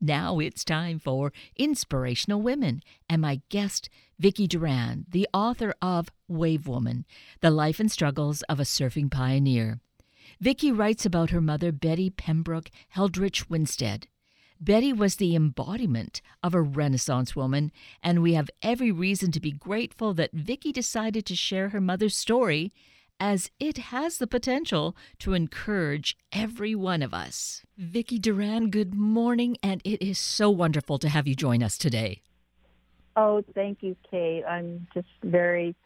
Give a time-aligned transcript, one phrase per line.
[0.00, 6.66] Now it's time for Inspirational Women and my guest, Vicky Durand, the author of Wave
[6.66, 7.04] Woman
[7.42, 9.80] The Life and Struggles of a Surfing Pioneer.
[10.40, 14.04] Vicky writes about her mother, Betty Pembroke Heldrich Winstedt.
[14.58, 17.70] Betty was the embodiment of a Renaissance woman,
[18.02, 22.16] and we have every reason to be grateful that Vicky decided to share her mother's
[22.16, 22.72] story
[23.20, 27.62] as it has the potential to encourage every one of us.
[27.76, 32.22] Vicky Durand, good morning, and it is so wonderful to have you join us today.
[33.16, 34.44] Oh, thank you, Kate.
[34.48, 35.76] I'm just very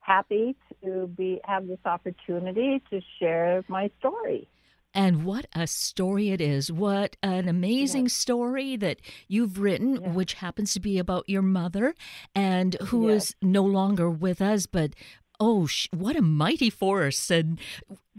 [0.00, 4.48] happy to be have this opportunity to share my story.
[4.94, 6.70] And what a story it is.
[6.70, 8.12] What an amazing yes.
[8.12, 10.14] story that you've written, yes.
[10.14, 11.94] which happens to be about your mother
[12.34, 13.30] and who yes.
[13.30, 14.94] is no longer with us, but
[15.42, 17.30] oh, what a mighty force.
[17.30, 17.58] And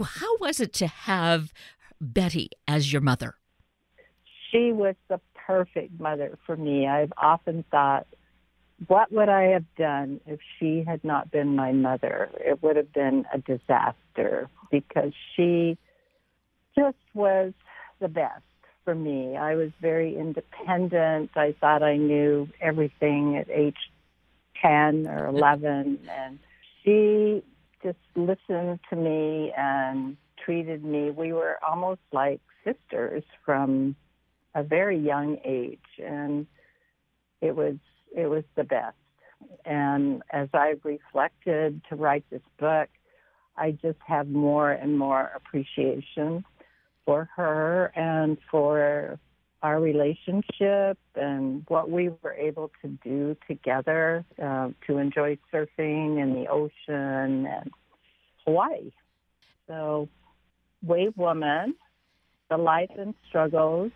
[0.04, 1.54] how was it to have
[2.02, 3.36] Betty as your mother?
[4.52, 6.86] She was the perfect mother for me.
[6.86, 8.08] I've often thought,
[8.88, 12.30] what would I have done if she had not been my mother?
[12.40, 15.78] It would have been a disaster because she
[16.78, 17.54] just was
[18.02, 18.44] the best
[18.84, 19.38] for me.
[19.38, 21.32] I was very independent.
[21.36, 23.78] I thought I knew everything at age
[24.62, 26.40] 10 or 11 and
[26.84, 27.44] she
[27.82, 31.12] just listened to me and treated me.
[31.12, 33.96] We were almost like sisters from
[34.56, 36.48] a very young age, and
[37.42, 37.76] it was
[38.16, 38.96] it was the best.
[39.66, 42.90] And as I reflected to write this book,
[43.58, 46.46] I just have more and more appreciation
[47.06, 49.20] for her and for
[49.64, 56.34] our relationship and what we were able to do together uh, to enjoy surfing in
[56.34, 57.72] the ocean and
[58.46, 58.92] Hawaii.
[59.68, 60.10] So,
[60.86, 61.76] Wave Woman,
[62.50, 63.94] The Life and Struggles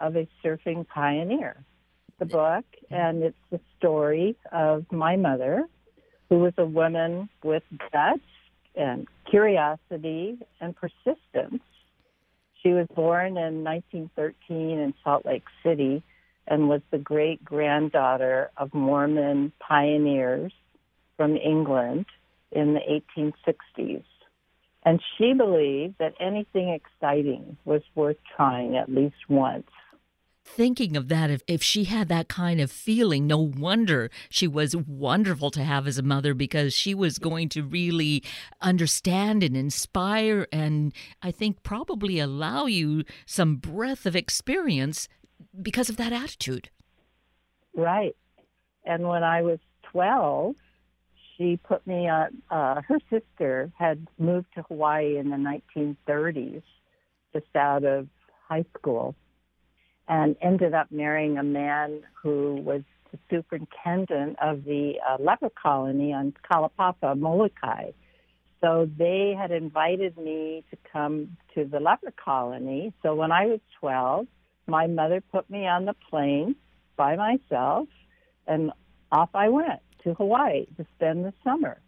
[0.00, 1.56] of a Surfing Pioneer.
[2.18, 5.64] The book, and it's the story of my mother,
[6.28, 8.20] who was a woman with guts
[8.74, 11.62] and curiosity and persistence
[12.62, 16.02] she was born in 1913 in Salt Lake City
[16.46, 20.52] and was the great granddaughter of Mormon pioneers
[21.16, 22.06] from England
[22.52, 24.04] in the 1860s.
[24.84, 29.66] And she believed that anything exciting was worth trying at least once
[30.46, 34.76] thinking of that if, if she had that kind of feeling no wonder she was
[34.76, 38.22] wonderful to have as a mother because she was going to really
[38.60, 45.08] understand and inspire and i think probably allow you some breadth of experience
[45.60, 46.70] because of that attitude.
[47.74, 48.16] Right.
[48.84, 49.58] And when i was
[49.92, 50.54] 12
[51.36, 56.62] she put me on uh, her sister had moved to hawaii in the 1930s
[57.34, 58.08] just out of
[58.48, 59.14] high school
[60.08, 66.12] and ended up marrying a man who was the superintendent of the uh, leper colony
[66.12, 67.92] on Kalaupapa, Molokai.
[68.60, 72.92] So they had invited me to come to the leper colony.
[73.02, 74.26] So when I was 12,
[74.66, 76.56] my mother put me on the plane
[76.96, 77.88] by myself
[78.46, 78.72] and
[79.12, 81.78] off I went to Hawaii to spend the summer.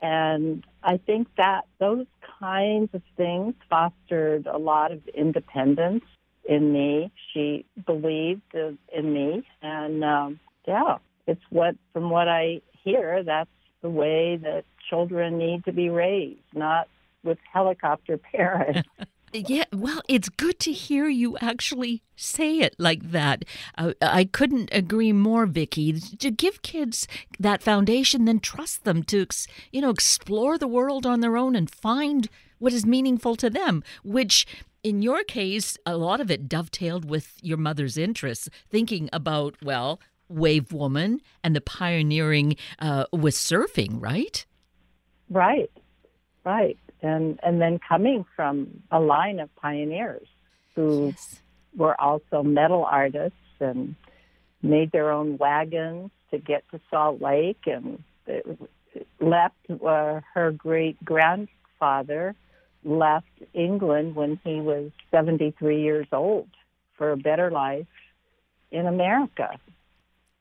[0.00, 2.06] And I think that those
[2.38, 6.04] kinds of things fostered a lot of independence
[6.48, 7.12] in me.
[7.32, 13.50] She believed in me, and um, yeah, it's what from what I hear, that's
[13.82, 16.88] the way that children need to be raised, not
[17.22, 18.88] with helicopter parents.
[19.36, 23.44] Yeah, well, it's good to hear you actually say it like that.
[23.76, 25.92] Uh, I couldn't agree more, Vicky.
[25.98, 27.08] To give kids
[27.40, 29.26] that foundation, then trust them to,
[29.72, 32.28] you know, explore the world on their own and find
[32.60, 34.46] what is meaningful to them, which
[34.84, 39.98] in your case, a lot of it dovetailed with your mother's interests, thinking about, well,
[40.28, 44.44] Wave Woman and the pioneering uh, with surfing, right?
[45.30, 45.70] Right,
[46.44, 46.78] right.
[47.00, 50.26] And, and then coming from a line of pioneers
[50.74, 51.40] who yes.
[51.76, 53.96] were also metal artists and
[54.62, 58.02] made their own wagons to get to Salt Lake and
[59.20, 62.34] left uh, her great grandfather
[62.84, 66.48] left England when he was 73 years old
[66.96, 67.86] for a better life
[68.70, 69.50] in America.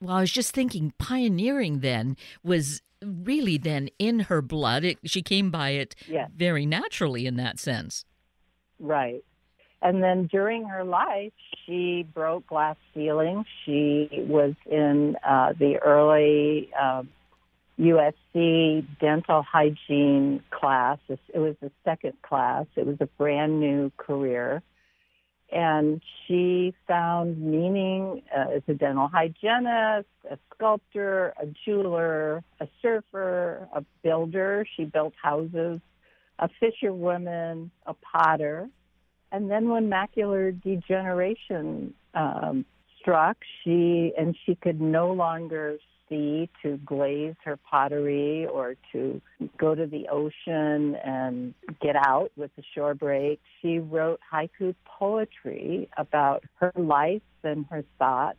[0.01, 4.83] Well, I was just thinking, pioneering then was really then in her blood.
[4.83, 6.29] It, she came by it yes.
[6.35, 8.05] very naturally in that sense.
[8.79, 9.23] Right.
[9.81, 11.33] And then during her life,
[11.65, 13.45] she broke glass ceilings.
[13.65, 17.03] She was in uh, the early uh,
[17.79, 20.99] USC dental hygiene class.
[21.09, 22.65] It was the second class.
[22.75, 24.61] It was a brand new career.
[25.51, 33.67] and she found meaning uh, as a dental hygienist, a sculptor, a jeweler, a surfer,
[33.73, 34.65] a builder.
[34.75, 35.79] She built houses,
[36.39, 38.67] a fisherwoman, a potter.
[39.31, 42.65] And then when macular degeneration um,
[42.99, 45.77] struck, she and she could no longer
[46.09, 49.21] sea to glaze her pottery or to
[49.57, 53.39] go to the ocean and get out with the shore break.
[53.61, 58.37] She wrote haiku poetry about her life and her thoughts,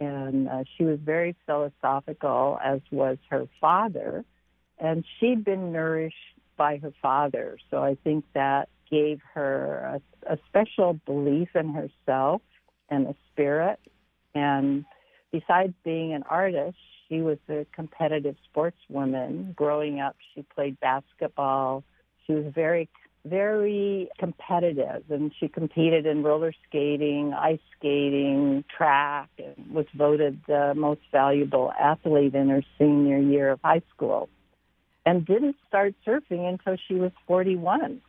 [0.00, 4.24] and uh, she was very philosophical, as was her father.
[4.78, 6.16] And she'd been nourished
[6.56, 12.42] by her father, so I think that gave her a, a special belief in herself
[12.88, 13.78] and a spirit.
[14.34, 14.84] And
[15.32, 16.76] besides being an artist,
[17.08, 19.54] she was a competitive sportswoman.
[19.54, 21.84] Growing up, she played basketball.
[22.26, 22.88] She was very,
[23.24, 30.74] very competitive, and she competed in roller skating, ice skating, track, and was voted the
[30.74, 34.28] most valuable athlete in her senior year of high school.
[35.04, 38.00] And didn't start surfing until she was 41.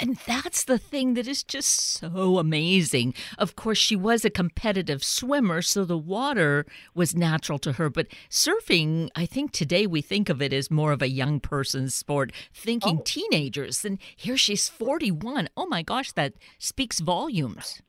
[0.00, 3.12] And that's the thing that is just so amazing.
[3.36, 6.64] Of course, she was a competitive swimmer, so the water
[6.94, 7.90] was natural to her.
[7.90, 11.94] But surfing, I think today we think of it as more of a young person's
[11.94, 13.02] sport, thinking oh.
[13.04, 13.84] teenagers.
[13.84, 15.50] And here she's 41.
[15.54, 17.82] Oh my gosh, that speaks volumes.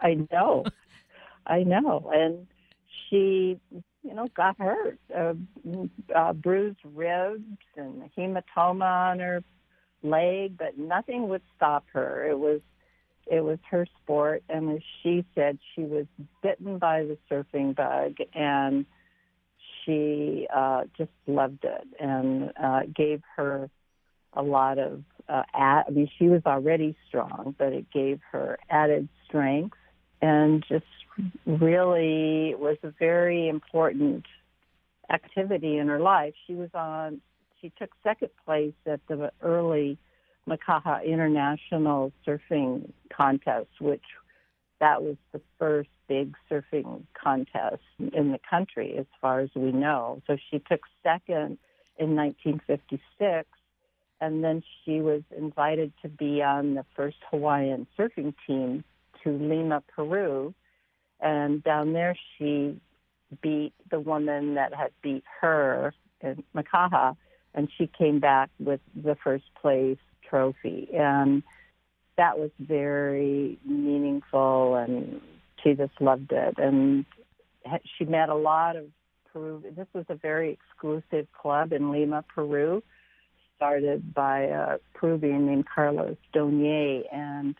[0.00, 0.64] I know.
[1.46, 2.10] I know.
[2.12, 2.46] And
[3.10, 3.60] she,
[4.02, 5.34] you know, got hurt, uh,
[6.14, 7.44] uh, bruised ribs
[7.76, 9.44] and hematoma on her
[10.04, 12.28] leg, but nothing would stop her.
[12.28, 12.60] It was
[13.26, 16.04] it was her sport, and as she said, she was
[16.42, 18.84] bitten by the surfing bug, and
[19.84, 23.70] she uh, just loved it, and uh, gave her
[24.34, 25.02] a lot of.
[25.26, 29.76] Uh, ad- I mean, she was already strong, but it gave her added strength,
[30.20, 30.84] and just
[31.46, 34.26] really was a very important
[35.10, 36.34] activity in her life.
[36.46, 37.20] She was on
[37.64, 39.96] she took second place at the early
[40.46, 44.02] Makaha International Surfing Contest, which
[44.80, 50.20] that was the first big surfing contest in the country as far as we know.
[50.26, 51.56] So she took second
[51.96, 53.48] in 1956
[54.20, 58.84] and then she was invited to be on the first Hawaiian surfing team
[59.22, 60.52] to Lima, Peru.
[61.20, 62.78] And down there she
[63.42, 67.16] beat the woman that had beat her in Makaha
[67.54, 69.98] and she came back with the first place
[70.28, 70.88] trophy.
[70.92, 71.42] And
[72.16, 75.20] that was very meaningful, and
[75.62, 76.54] she just loved it.
[76.58, 77.04] And
[77.96, 78.84] she met a lot of
[79.32, 79.62] Peru.
[79.76, 82.82] This was a very exclusive club in Lima, Peru,
[83.56, 87.54] started by a Peruvian named Carlos Dogny, and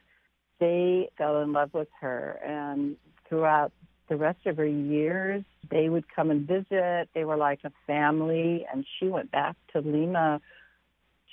[0.60, 2.38] they fell in love with her.
[2.44, 2.96] And
[3.28, 3.72] throughout
[4.08, 7.08] the rest of her years, they would come and visit.
[7.14, 10.40] They were like a family, and she went back to Lima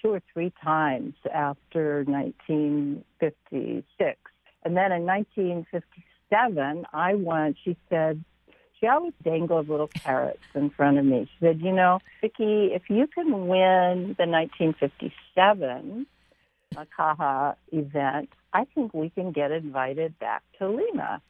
[0.02, 4.18] two or three times after 1956.
[4.64, 8.24] And then in 1957, I went, she said,
[8.80, 11.30] she always dangled little carrots in front of me.
[11.32, 16.08] She said, you know, Vicky, if you can win the 1957
[16.74, 21.22] Makaha event, I think we can get invited back to Lima.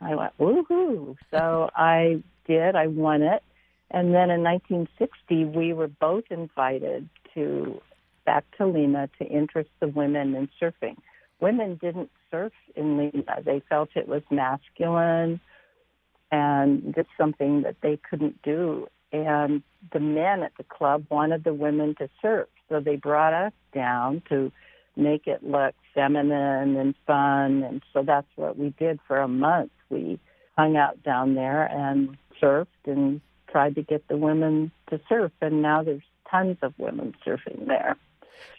[0.00, 1.16] I went, woohoo.
[1.30, 2.76] So I did.
[2.76, 3.42] I won it.
[3.90, 7.80] And then in 1960, we were both invited to
[8.26, 10.96] back to Lima to interest the women in surfing.
[11.40, 13.42] Women didn't surf in Lima.
[13.44, 15.40] They felt it was masculine
[16.32, 18.88] and just something that they couldn't do.
[19.12, 22.48] And the men at the club wanted the women to surf.
[22.68, 24.50] So they brought us down to
[24.96, 27.62] make it look feminine and fun.
[27.62, 29.70] And so that's what we did for a month.
[29.90, 30.18] We
[30.56, 33.20] hung out down there and surfed and
[33.50, 35.32] tried to get the women to surf.
[35.40, 37.96] And now there's tons of women surfing there.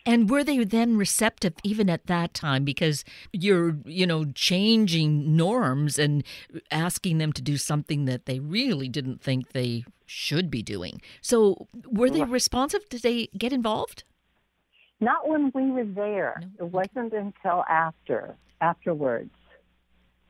[0.06, 6.00] And were they then receptive even at that time because you're, you know, changing norms
[6.00, 6.24] and
[6.72, 11.02] asking them to do something that they really didn't think they should be doing.
[11.22, 12.88] So were they responsive?
[12.90, 14.04] Did they get involved?
[15.06, 16.42] Not when we were there.
[16.60, 16.66] No.
[16.66, 19.30] It wasn't until after, afterwards.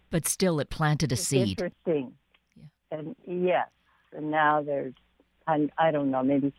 [0.10, 1.52] But still, it planted a it's seed.
[1.52, 2.12] Interesting.
[2.58, 2.98] Yeah.
[2.98, 3.70] And yes,
[4.12, 4.94] and now there's,
[5.48, 6.52] I, I don't know, maybe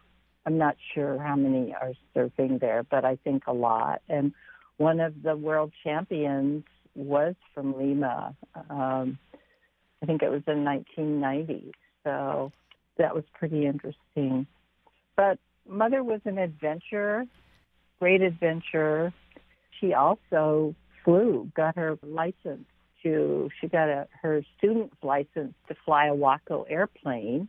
[0.46, 4.00] I'm not sure how many are surfing there, but I think a lot.
[4.08, 4.32] And
[4.78, 8.34] one of the world champions was from Lima.
[8.70, 9.18] Um,
[10.02, 11.72] I think it was in 1990.
[12.02, 12.50] So
[12.96, 14.46] that was pretty interesting.
[15.16, 17.26] But Mother was an adventurer
[18.00, 19.12] great adventure.
[19.80, 20.74] She also
[21.04, 22.66] flew, got her license
[23.02, 27.48] to, she got a, her student's license to fly a Waco airplane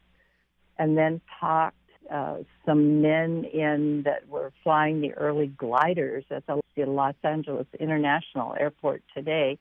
[0.77, 1.75] and then talked
[2.11, 8.55] uh, some men in that were flying the early gliders at the, Los Angeles International
[8.57, 9.57] Airport today.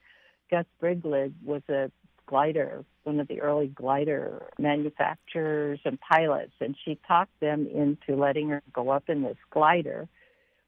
[0.51, 1.91] Gus Briegleb was a
[2.27, 8.51] glider, one of the early glider manufacturers and pilots, and she talked them into letting
[8.51, 10.09] her go up in this glider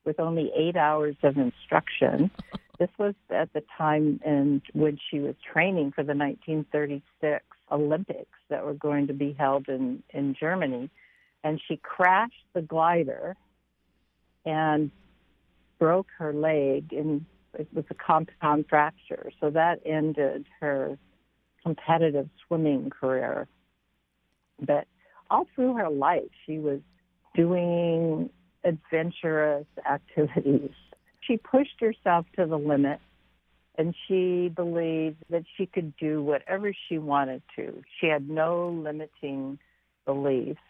[0.08, 2.30] with only eight hours of instruction.
[2.78, 8.64] this was at the time in when she was training for the 1936 Olympics that
[8.64, 10.88] were going to be held in, in Germany.
[11.44, 13.36] And she crashed the glider
[14.46, 14.90] and
[15.78, 19.30] broke her leg and it was a compound fracture.
[19.40, 20.98] So that ended her
[21.62, 23.46] competitive swimming career.
[24.58, 24.86] But
[25.30, 26.80] all through her life, she was
[27.34, 28.30] doing
[28.64, 30.70] adventurous activities.
[31.20, 33.00] She pushed herself to the limit
[33.76, 37.82] and she believed that she could do whatever she wanted to.
[38.00, 39.58] She had no limiting
[40.04, 40.60] beliefs.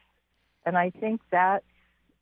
[0.66, 1.64] And I think that's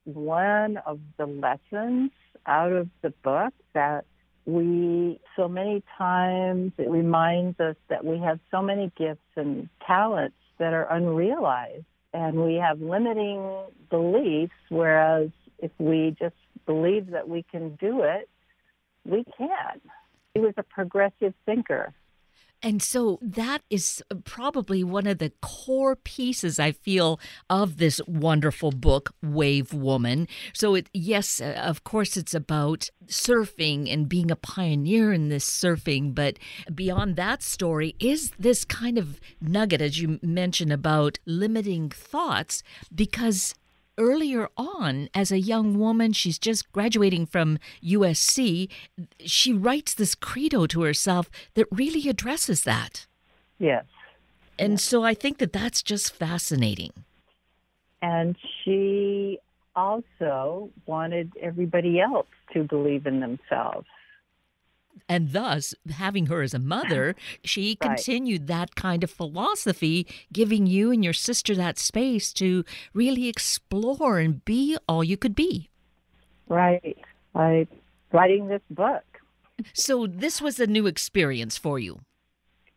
[0.05, 2.13] one of the lessons
[2.47, 4.05] out of the book that
[4.45, 10.37] we so many times it reminds us that we have so many gifts and talents
[10.59, 13.45] that are unrealized and we have limiting
[13.91, 16.37] beliefs whereas if we just
[16.67, 18.29] believe that we can do it
[19.05, 19.81] we can
[20.35, 21.95] he was a progressive thinker
[22.63, 27.21] and so that is probably one of the core pieces I feel
[27.51, 30.27] of this wonderful book, Wave Woman.
[30.55, 35.49] So it yes, uh, of course it's about surfing and being a pioneer in this
[35.49, 36.39] surfing, but
[36.75, 42.63] beyond that story is this kind of nugget as you mentioned about limiting thoughts
[42.95, 43.55] because
[43.99, 48.69] earlier on, as a young woman, she's just graduating from USC,
[49.21, 53.07] she writes this credo to herself that really addresses that.
[53.59, 53.85] Yes.
[54.59, 54.83] And yes.
[54.83, 56.93] so I think that that's just fascinating.
[58.03, 59.39] And she
[59.75, 63.87] also wanted everybody else to believe in themselves.
[65.09, 67.91] And thus, having her as a mother, she right.
[67.91, 74.19] continued that kind of philosophy, giving you and your sister that space to really explore
[74.19, 75.71] and be all you could be.
[76.49, 76.97] Right.
[77.33, 77.67] By
[78.13, 79.05] writing this book.
[79.73, 82.01] So, this was a new experience for you.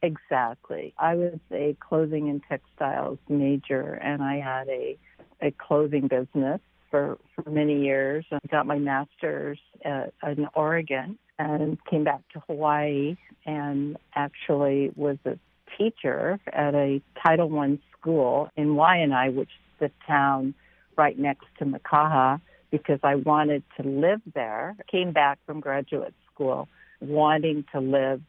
[0.01, 0.93] Exactly.
[0.97, 4.97] I was a clothing and textiles major, and I had a,
[5.41, 8.25] a clothing business for, for many years.
[8.31, 13.15] I got my master's at, in Oregon and came back to Hawaii
[13.45, 15.39] and actually was a
[15.77, 20.53] teacher at a Title I school in Waianae, which is the town
[20.97, 24.75] right next to Makaha, because I wanted to live there.
[24.91, 26.67] Came back from graduate school
[27.01, 28.21] wanting to live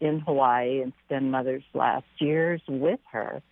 [0.00, 3.42] in Hawaii and spend mother's last years with her.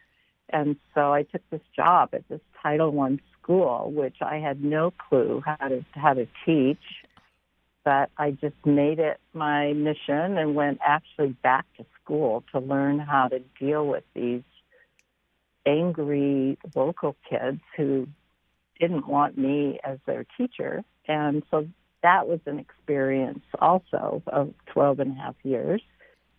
[0.50, 4.92] And so I took this job at this Title I school, which I had no
[4.92, 6.78] clue how to how to teach
[7.86, 12.98] but I just made it my mission and went actually back to school to learn
[12.98, 14.42] how to deal with these
[15.64, 18.08] angry local kids who
[18.80, 20.82] didn't want me as their teacher.
[21.06, 21.68] And so
[22.02, 25.80] that was an experience also of 12 and a half years.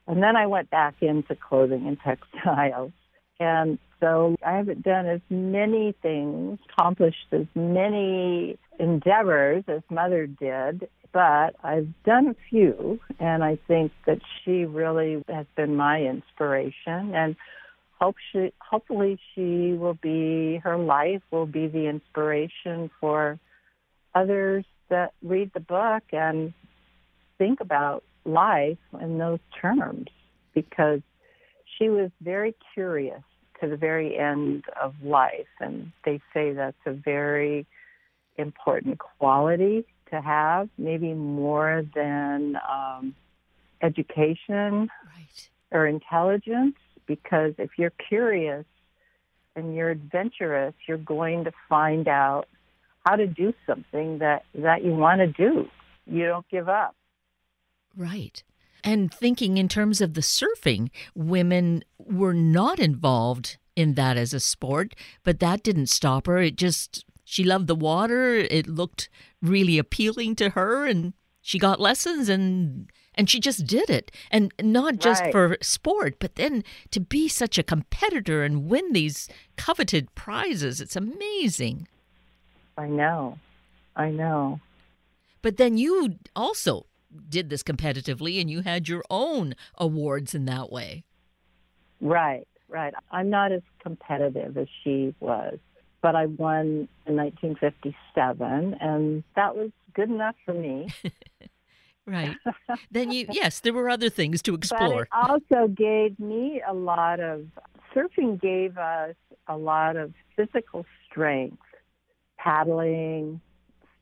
[0.05, 2.91] And then I went back into clothing and textiles.
[3.39, 10.87] And so I haven't done as many things, accomplished as many endeavors as mother did
[11.17, 17.15] but I've done a few, and I think that she really has been my inspiration,
[17.15, 17.35] and
[17.99, 23.39] hope she, hopefully she will be, her life will be the inspiration for
[24.13, 26.53] others that read the book and
[27.37, 30.07] think about life in those terms,
[30.53, 31.01] because
[31.77, 33.21] she was very curious
[33.61, 37.65] to the very end of life, and they say that's a very
[38.37, 43.15] important quality to have, maybe more than um,
[43.81, 45.49] education right.
[45.71, 46.75] or intelligence,
[47.07, 48.65] because if you're curious
[49.55, 52.47] and you're adventurous, you're going to find out
[53.05, 55.67] how to do something that, that you want to do.
[56.05, 56.95] You don't give up.
[57.95, 58.43] Right.
[58.83, 64.39] And thinking in terms of the surfing, women were not involved in that as a
[64.39, 66.37] sport, but that didn't stop her.
[66.37, 68.35] It just she loved the water.
[68.35, 69.09] It looked
[69.41, 74.53] really appealing to her and she got lessons and and she just did it and
[74.61, 75.31] not just right.
[75.31, 80.95] for sport but then to be such a competitor and win these coveted prizes it's
[80.95, 81.87] amazing
[82.77, 83.37] i know
[83.95, 84.59] i know
[85.41, 86.85] but then you also
[87.29, 91.03] did this competitively and you had your own awards in that way.
[92.01, 92.93] Right, right.
[93.11, 95.57] I'm not as competitive as she was,
[96.01, 100.93] but I won in 1957, and that was good enough for me.
[102.05, 102.35] right.
[102.91, 105.07] then you, yes, there were other things to explore.
[105.11, 107.45] But it also gave me a lot of,
[107.95, 109.15] surfing gave us
[109.47, 111.57] a lot of physical strength,
[112.37, 113.41] paddling,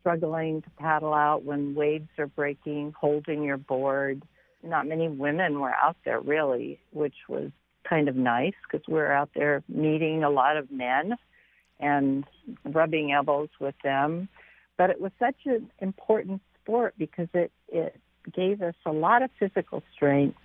[0.05, 4.21] struggling to paddle out when waves are breaking, holding your board.
[4.63, 7.49] Not many women were out there really, which was
[7.89, 11.15] kind of nice because we are out there meeting a lot of men
[11.79, 12.23] and
[12.63, 14.29] rubbing elbows with them.
[14.77, 17.99] But it was such an important sport because it, it
[18.31, 20.37] gave us a lot of physical strength,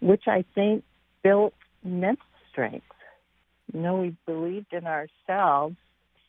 [0.00, 0.82] which I think
[1.22, 2.86] built mental strength.
[3.70, 5.76] You know, we believed in ourselves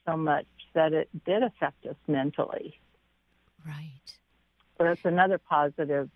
[0.06, 2.80] so much that it did affect us mentally.
[3.66, 4.02] Right.
[4.78, 6.10] So that's another positive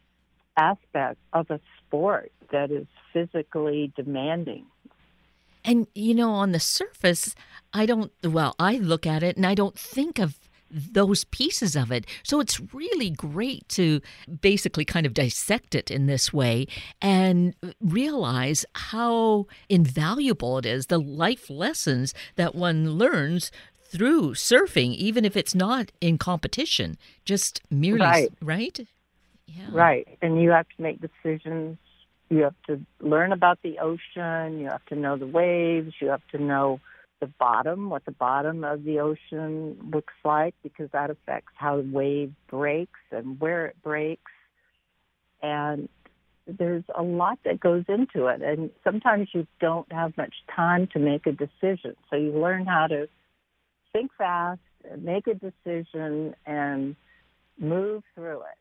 [0.55, 4.65] aspect of a sport that is physically demanding.
[5.65, 7.35] And, you know, on the surface,
[7.73, 10.37] I don't, well, I look at it and I don't think of
[10.71, 12.05] those pieces of it.
[12.23, 14.01] So it's really great to
[14.41, 16.67] basically kind of dissect it in this way
[17.01, 23.51] and realize how invaluable it is, the life lessons that one learns
[23.89, 28.29] through surfing, even if it's not in competition, just merely, right?
[28.41, 28.79] Right.
[29.48, 29.67] Yeah.
[29.72, 30.08] Right.
[30.22, 31.77] And you have to make decisions.
[32.29, 34.60] You have to learn about the ocean.
[34.60, 35.96] You have to know the waves.
[36.00, 36.79] You have to know
[37.19, 41.89] the bottom, what the bottom of the ocean looks like, because that affects how the
[41.91, 44.31] wave breaks and where it breaks.
[45.41, 45.89] And
[46.48, 48.41] there's a lot that goes into it.
[48.41, 51.96] And sometimes you don't have much time to make a decision.
[52.10, 53.10] So you learn how to
[53.93, 54.62] think fast,
[54.98, 56.96] make a decision, and
[57.58, 58.58] move through it.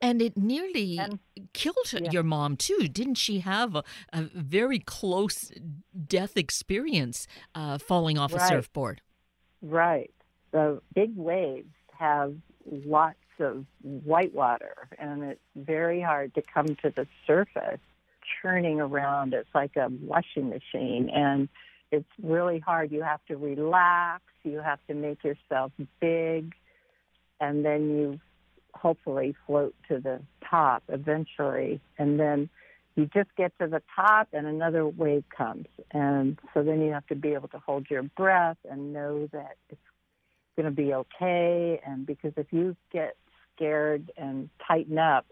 [0.00, 1.18] And it nearly and,
[1.52, 2.10] killed yeah.
[2.10, 2.88] your mom too.
[2.92, 5.50] Didn't she have a, a very close
[6.06, 8.42] death experience uh, falling off right.
[8.42, 9.00] a surfboard?
[9.62, 10.12] Right.
[10.52, 12.34] The big waves have
[12.70, 17.80] lots of white water, and it's very hard to come to the surface.
[18.42, 21.48] Churning around, it's like a washing machine, and
[21.90, 22.92] it's really hard.
[22.92, 24.22] You have to relax.
[24.44, 26.54] You have to make yourself big,
[27.40, 28.20] and then you
[28.74, 31.80] hopefully float to the top eventually.
[31.98, 32.48] And then
[32.94, 35.66] you just get to the top, and another wave comes.
[35.92, 39.56] And so then you have to be able to hold your breath and know that
[39.68, 39.80] it's
[40.56, 41.80] going to be okay.
[41.86, 43.16] And because if you get
[43.54, 45.26] scared and tighten up,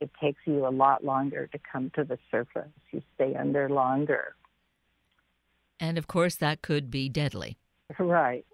[0.00, 2.68] it takes you a lot longer to come to the surface.
[2.90, 4.34] You stay under longer.
[5.82, 7.58] And of course, that could be deadly.
[7.98, 8.46] Right.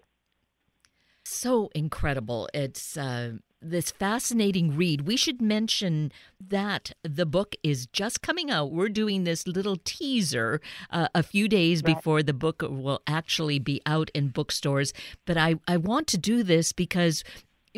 [1.23, 2.49] So incredible.
[2.55, 5.01] It's uh, this fascinating read.
[5.01, 8.71] We should mention that the book is just coming out.
[8.71, 11.95] We're doing this little teaser uh, a few days right.
[11.95, 14.91] before the book will actually be out in bookstores.
[15.25, 17.23] But I, I want to do this because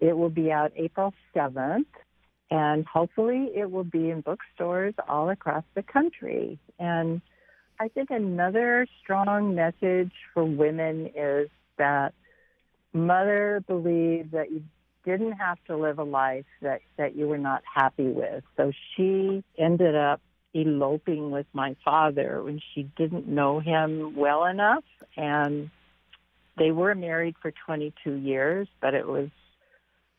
[0.00, 1.84] it will be out April 7th,
[2.50, 6.58] and hopefully it will be in bookstores all across the country.
[6.78, 7.20] And
[7.78, 12.12] I think another strong message for women is that
[12.92, 14.64] mother believed that you
[15.04, 18.44] didn't have to live a life that, that you were not happy with.
[18.56, 20.20] So she ended up
[20.52, 24.84] eloping with my father when she didn't know him well enough.
[25.16, 25.70] And
[26.58, 29.28] they were married for 22 years, but it was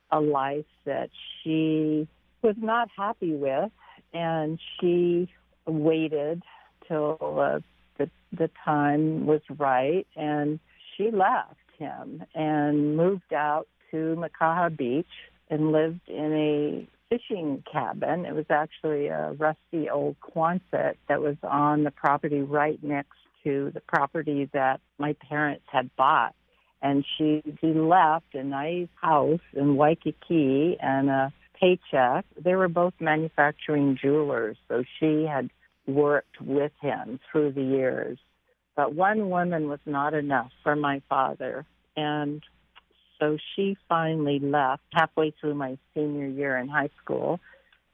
[0.10, 1.10] a life that
[1.44, 2.08] she
[2.42, 3.72] was not happy with,
[4.14, 5.30] and she
[5.66, 6.44] waited
[6.88, 7.60] till uh,
[7.98, 10.60] the the time was right, and
[10.96, 15.06] she left him and moved out to Makaha Beach
[15.50, 18.26] and lived in a fishing cabin.
[18.26, 23.72] It was actually a rusty old Quonset that was on the property right next to
[23.74, 26.36] the property that my parents had bought
[26.82, 32.26] and she he left a nice house in Waikiki and a paycheck.
[32.38, 35.50] They were both manufacturing jewelers, so she had
[35.88, 38.18] worked with him through the years.
[38.76, 42.42] But one woman was not enough for my father, and
[43.20, 47.40] so she finally left halfway through my senior year in high school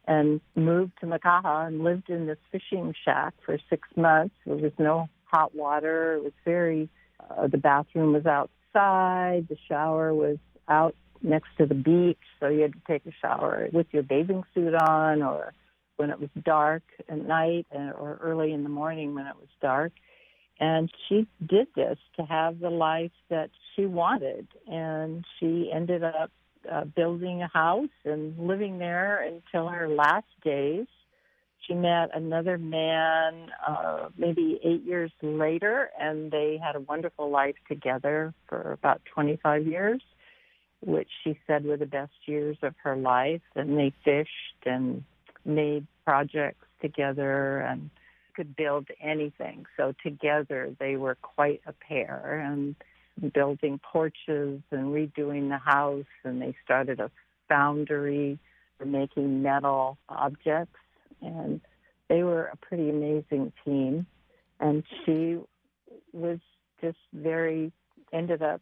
[0.08, 4.34] and moved to Makaha and lived in this fishing shack for six months.
[4.46, 6.16] There was no hot water.
[6.16, 6.90] It was very,
[7.30, 9.48] uh, the bathroom was outside.
[9.50, 10.38] The shower was
[10.70, 12.18] out next to the beach.
[12.40, 15.54] So you had to take a shower with your bathing suit on or
[15.98, 19.92] when it was dark at night or early in the morning when it was dark.
[20.60, 24.48] And she did this to have the life that she wanted.
[24.68, 26.32] And she ended up
[26.72, 30.88] uh, building a house and living there until her last days.
[31.66, 37.56] She met another man uh, maybe eight years later, and they had a wonderful life
[37.68, 40.02] together for about 25 years,
[40.82, 43.42] which she said were the best years of her life.
[43.56, 45.04] And they fished and
[45.46, 47.90] made projects together and
[48.36, 49.66] could build anything.
[49.76, 52.76] So together they were quite a pair and
[53.34, 57.10] building porches and redoing the house and they started a
[57.50, 58.38] foundry
[58.78, 60.80] for making metal objects
[61.22, 61.60] and
[62.10, 64.06] they were a pretty amazing team
[64.60, 65.40] and she
[66.14, 66.40] was
[66.80, 67.72] just very
[68.14, 68.62] ended up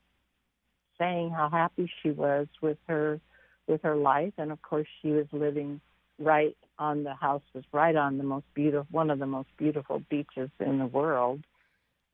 [0.97, 3.19] saying how happy she was with her
[3.67, 4.34] with her life.
[4.38, 5.81] And of course she was living
[6.19, 10.01] right on the house was right on the most beautiful one of the most beautiful
[10.10, 11.41] beaches in the world.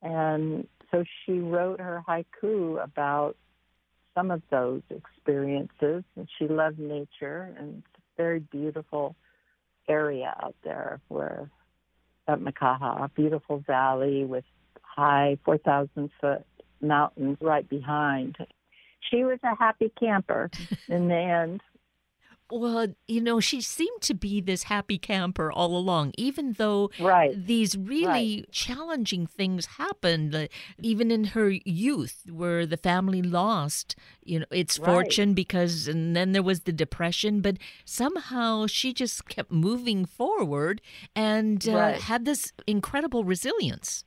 [0.02, 3.36] And so she wrote her haiku about
[4.16, 6.04] some of those experiences.
[6.16, 9.16] And she loved nature and it's a very beautiful
[9.88, 11.50] area out there where
[12.28, 14.46] at Makaha, a beautiful valley with
[14.82, 16.46] high 4,000 foot
[16.82, 18.38] mountains right behind.
[19.10, 20.50] She was a happy camper
[20.88, 21.62] in the end.
[22.52, 27.34] Well, you know, she seemed to be this happy camper all along, even though right.
[27.34, 28.52] these really right.
[28.52, 34.78] challenging things happened, uh, even in her youth, where the family lost, you know, its
[34.78, 34.86] right.
[34.86, 37.40] fortune because, and then there was the depression.
[37.40, 40.82] But somehow she just kept moving forward
[41.16, 44.04] and uh, had this incredible resilience.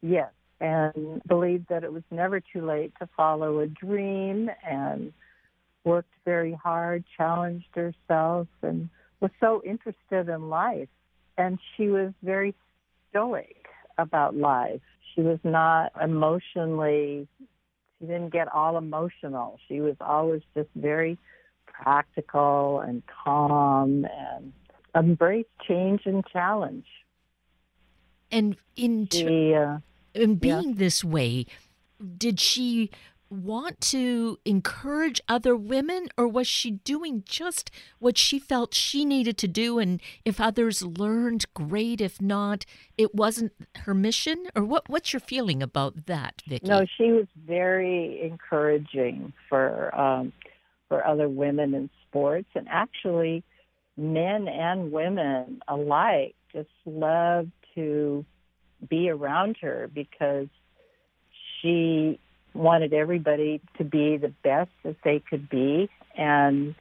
[0.00, 5.12] Yes, and believed that it was never too late to follow a dream and
[5.84, 8.88] worked very hard, challenged herself, and
[9.20, 10.88] was so interested in life.
[11.38, 12.54] And she was very
[13.10, 13.66] stoic
[13.98, 14.80] about life.
[15.14, 17.28] She was not emotionally,
[17.98, 19.58] she didn't get all emotional.
[19.68, 21.18] She was always just very
[21.66, 24.52] practical and calm and
[24.94, 26.86] embraced change and challenge.
[28.30, 29.78] And in, she, uh,
[30.16, 30.74] in being yeah.
[30.76, 31.46] this way,
[32.16, 32.90] did she
[33.28, 39.36] want to encourage other women or was she doing just what she felt she needed
[39.38, 39.78] to do?
[39.78, 42.00] And if others learned great.
[42.00, 42.64] If not
[42.96, 44.46] it wasn't her mission?
[44.54, 46.68] Or what what's your feeling about that Vicky?
[46.68, 50.32] No she was very encouraging for um
[50.88, 52.48] for other women in sports.
[52.54, 53.42] And actually
[53.96, 58.24] men and women alike just love to
[58.88, 60.48] be around her because
[61.60, 62.18] she
[62.54, 65.88] wanted everybody to be the best that they could be.
[66.16, 66.74] And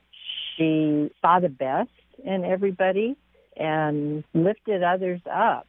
[0.56, 1.90] she saw the best
[2.24, 3.16] in everybody
[3.58, 5.68] and lifted others up.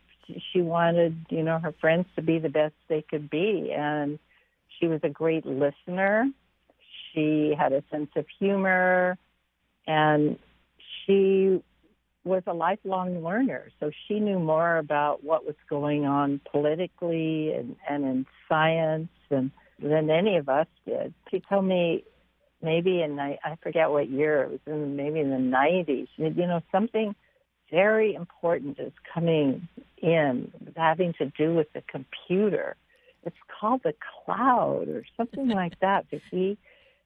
[0.52, 3.72] She wanted, you know, her friends to be the best they could be.
[3.72, 4.18] And
[4.78, 6.26] she was a great listener.
[7.12, 9.18] She had a sense of humor
[9.86, 10.38] and
[11.04, 11.62] she
[12.26, 13.68] was a lifelong learner.
[13.80, 19.50] So she knew more about what was going on politically and, and in science and
[19.80, 21.14] than any of us did.
[21.30, 22.04] She told me
[22.62, 26.08] maybe in I forget what year it was in maybe in the 90s.
[26.16, 27.14] You know something
[27.70, 32.76] very important is coming in having to do with the computer.
[33.24, 36.58] It's called the cloud or something like that, Vicky.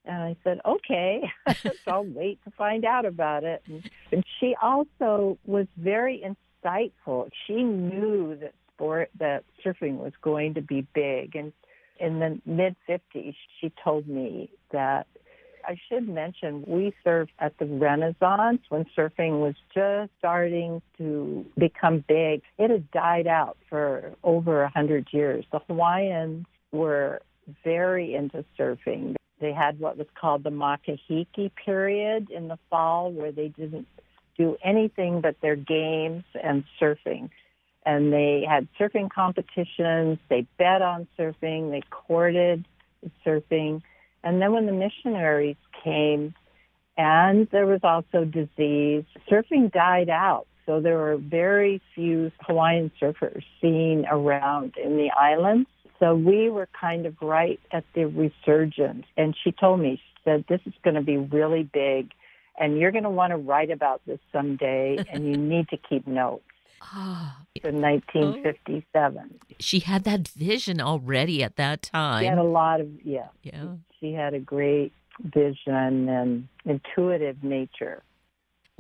[0.05, 1.23] And I said, okay,
[1.63, 3.63] so I'll wait to find out about it.
[3.67, 7.29] And, and she also was very insightful.
[7.47, 11.37] She knew that sport, that surfing was going to be big.
[11.37, 11.53] And
[11.99, 15.07] in the mid 50s, she told me that
[15.65, 22.05] I should mention we surfed at the Renaissance when surfing was just starting to become
[22.09, 22.43] big.
[22.59, 25.45] It had died out for over a hundred years.
[25.53, 27.21] The Hawaiians were
[27.65, 29.17] very into surfing.
[29.41, 33.89] They had what was called the Makahiki period in the fall where they didn't
[34.37, 37.31] do anything but their games and surfing
[37.87, 40.19] and they had surfing competitions.
[40.29, 41.71] They bet on surfing.
[41.71, 42.67] They courted
[43.25, 43.83] surfing.
[44.23, 46.35] And then when the missionaries came,
[46.99, 50.47] and there was also disease, surfing died out.
[50.67, 55.69] So there were very few Hawaiian surfers seen around in the islands.
[56.01, 59.05] So we were kind of right at the resurgence.
[59.17, 62.11] And she told me, she said, this is going to be really big.
[62.59, 66.07] and you're going to want to write about this someday, and you need to keep
[66.07, 66.43] notes.
[66.83, 72.39] Ah, oh, In 1957, she had that vision already at that she had time.
[72.39, 73.29] a lot of yeah.
[73.43, 73.77] Yeah.
[74.01, 78.03] She had a great vision and intuitive nature.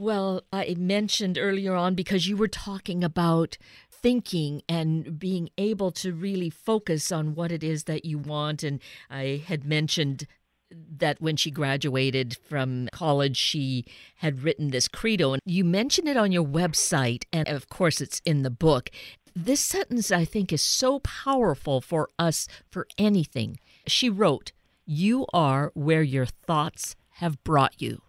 [0.01, 3.59] Well, I mentioned earlier on because you were talking about
[3.93, 8.63] thinking and being able to really focus on what it is that you want.
[8.63, 10.27] And I had mentioned
[10.71, 13.85] that when she graduated from college, she
[14.17, 15.35] had written this credo.
[15.35, 17.25] And you mentioned it on your website.
[17.31, 18.89] And of course, it's in the book.
[19.37, 23.59] This sentence, I think, is so powerful for us for anything.
[23.87, 24.53] She wrote,
[24.87, 28.01] You are where your thoughts have brought you.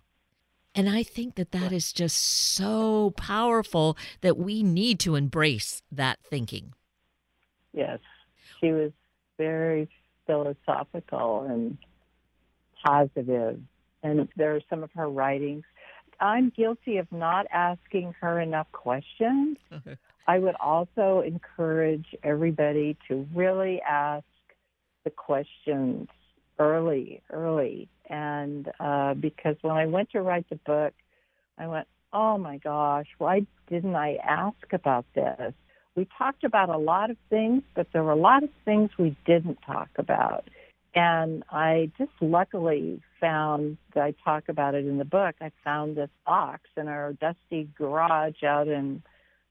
[0.73, 6.19] And I think that that is just so powerful that we need to embrace that
[6.23, 6.73] thinking.
[7.73, 7.99] Yes,
[8.59, 8.91] she was
[9.37, 9.89] very
[10.25, 11.77] philosophical and
[12.83, 13.25] positive.
[13.25, 13.61] positive,
[14.03, 15.63] and there are some of her writings.
[16.19, 19.57] I'm guilty of not asking her enough questions.
[20.27, 24.23] I would also encourage everybody to really ask
[25.03, 26.07] the questions
[26.61, 27.89] early, early.
[28.09, 30.93] And uh, because when I went to write the book,
[31.57, 35.53] I went, oh my gosh, why didn't I ask about this?
[35.95, 39.15] We talked about a lot of things, but there were a lot of things we
[39.25, 40.45] didn't talk about.
[40.93, 45.35] And I just luckily found that I talk about it in the book.
[45.39, 49.01] I found this box in our dusty garage out in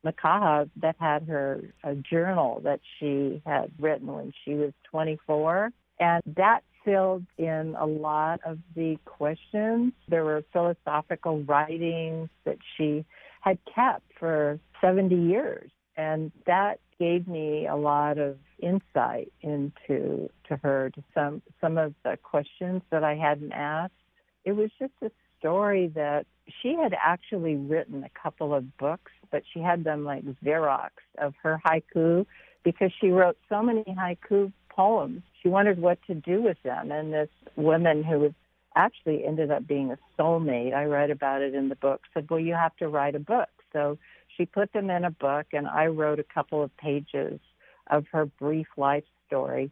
[0.04, 5.72] Makaha that had her a journal that she had written when she was 24.
[5.98, 9.92] And that filled in a lot of the questions.
[10.08, 13.04] There were philosophical writings that she
[13.40, 15.70] had kept for 70 years.
[15.96, 21.94] And that gave me a lot of insight into to her to some some of
[22.04, 23.92] the questions that I hadn't asked.
[24.44, 26.26] It was just a story that
[26.62, 31.34] she had actually written a couple of books, but she had them like Xerox of
[31.42, 32.26] her haiku
[32.62, 35.20] because she wrote so many haiku poems.
[35.42, 36.90] She wondered what to do with them.
[36.90, 38.32] And this woman who was
[38.74, 42.40] actually ended up being a soulmate, I read about it in the book, said, Well,
[42.40, 43.50] you have to write a book.
[43.74, 43.98] So
[44.34, 47.40] she put them in a book, and I wrote a couple of pages
[47.90, 49.70] of her brief life story.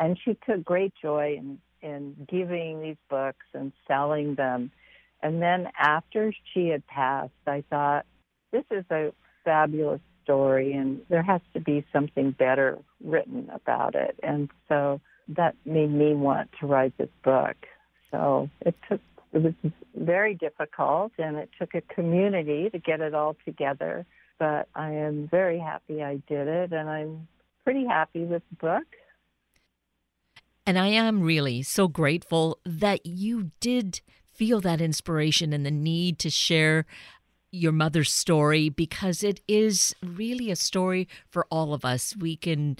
[0.00, 4.72] And she took great joy in, in giving these books and selling them.
[5.22, 8.06] And then after she had passed, I thought,
[8.50, 9.12] this is a
[9.44, 14.18] fabulous story, and there has to be something better written about it.
[14.22, 17.56] And so that made me want to write this book.
[18.10, 19.00] So it took
[19.32, 19.54] it was
[19.94, 24.04] very difficult, and it took a community to get it all together.
[24.38, 27.28] But I am very happy I did it, and I'm
[27.64, 28.84] pretty happy with the book.
[30.66, 34.00] And I am really so grateful that you did
[34.32, 36.86] feel that inspiration and the need to share
[37.52, 42.16] your mother's story because it is really a story for all of us.
[42.16, 42.78] We can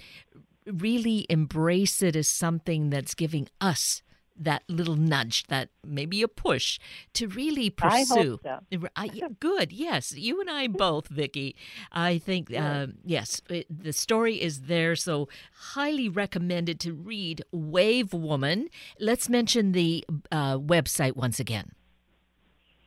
[0.66, 4.02] really embrace it as something that's giving us
[4.34, 6.78] that little nudge, that maybe a push
[7.12, 8.40] to really pursue.
[8.42, 8.88] I hope so.
[8.96, 9.72] I, good.
[9.72, 11.54] Yes, you and I both, Vicky.
[11.92, 12.82] I think Yeah.
[12.82, 18.68] um, yes, it, the story is there, so highly recommended to read Wave Woman.
[18.98, 21.72] Let's mention the uh, website once again.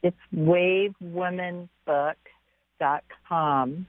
[0.02, 0.18] It's
[1.88, 3.88] wavewomanbook.com.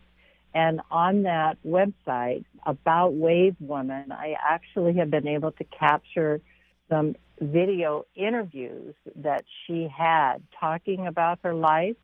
[0.54, 6.40] And on that website about Wave Woman, I actually have been able to capture
[6.88, 11.96] some video interviews that she had talking about her life.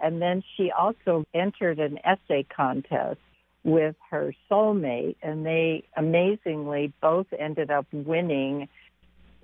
[0.00, 3.20] And then she also entered an essay contest
[3.64, 8.68] with her soulmate, and they amazingly both ended up winning.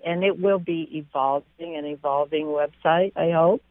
[0.05, 3.63] And it will be evolving, an evolving website, I hope.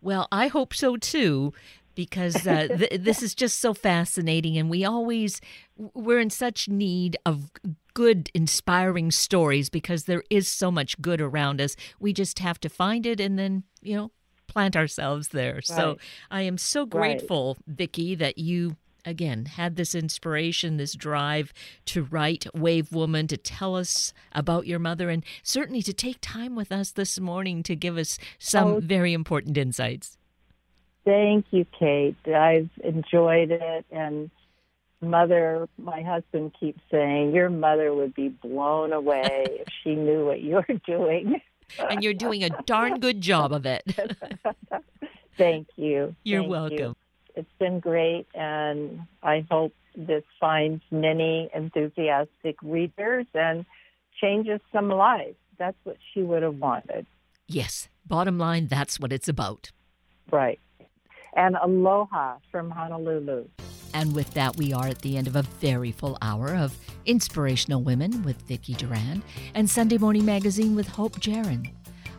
[0.00, 1.52] Well, I hope so too,
[1.94, 5.40] because uh, th- this is just so fascinating, and we always
[5.76, 7.50] we're in such need of
[7.94, 11.76] good, inspiring stories because there is so much good around us.
[11.98, 14.10] We just have to find it and then you know
[14.46, 15.62] plant ourselves there.
[15.62, 15.96] So
[16.30, 16.90] I am so Right.
[16.90, 21.52] grateful, Vicky, that you again had this inspiration this drive
[21.86, 26.54] to write wave woman to tell us about your mother and certainly to take time
[26.54, 28.80] with us this morning to give us some Oh.
[28.80, 30.16] very important insights
[31.02, 32.14] Thank you, Kate.
[32.28, 33.86] I've enjoyed it.
[33.90, 34.30] And
[35.00, 40.42] mother, my husband keeps saying, your mother would be blown away if she knew what
[40.42, 41.40] you're doing.
[41.88, 43.82] and you're doing a darn good job of it
[45.38, 46.14] Thank you.
[46.22, 46.96] you're Thank you.
[47.40, 53.64] It's been great, and I hope this finds many enthusiastic readers and
[54.20, 55.36] changes some lives.
[55.56, 57.06] That's what she would have wanted.
[57.46, 59.70] Yes, bottom line, that's what it's about.
[60.30, 60.60] Right.
[61.34, 63.46] And aloha from Honolulu.
[63.94, 66.76] And with that, we are at the end of a very full hour of
[67.06, 69.22] Inspirational Women with Vicky Durand
[69.54, 71.70] and Sunday Morning Magazine with Hope Jaron.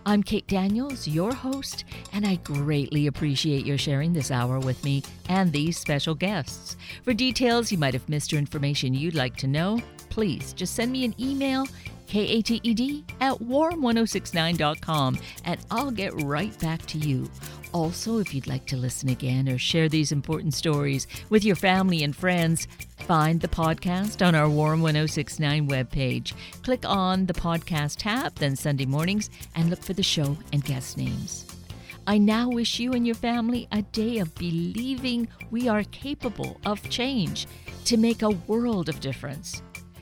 [0.03, 5.03] I'm Kate Daniels, your host, and I greatly appreciate your sharing this hour with me
[5.29, 6.75] and these special guests.
[7.03, 10.91] For details you might have missed or information you'd like to know, please just send
[10.91, 11.67] me an email,
[12.07, 12.65] kated
[13.21, 17.29] at warm1069.com, and I'll get right back to you.
[17.73, 22.03] Also, if you'd like to listen again or share these important stories with your family
[22.03, 22.67] and friends,
[23.07, 26.33] find the podcast on our Warm 1069 webpage.
[26.63, 30.97] Click on the podcast tab, then Sunday mornings, and look for the show and guest
[30.97, 31.45] names.
[32.07, 36.89] I now wish you and your family a day of believing we are capable of
[36.89, 37.47] change
[37.85, 39.61] to make a world of difference.